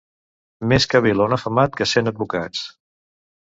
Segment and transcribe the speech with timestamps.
[0.71, 2.65] Més cavil·la un afamat que cent advocats.